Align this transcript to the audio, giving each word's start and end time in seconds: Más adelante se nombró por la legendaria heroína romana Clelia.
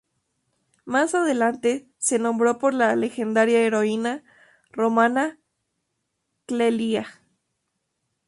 Más 0.83 1.13
adelante 1.13 1.87
se 1.99 2.17
nombró 2.17 2.57
por 2.57 2.73
la 2.73 2.95
legendaria 2.95 3.59
heroína 3.61 4.23
romana 4.71 5.37
Clelia. 6.47 7.21